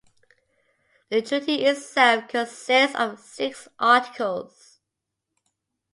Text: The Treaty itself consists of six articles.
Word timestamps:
The 1.11 1.21
Treaty 1.21 1.63
itself 1.63 2.27
consists 2.27 2.95
of 2.95 3.19
six 3.19 3.67
articles. 3.77 4.79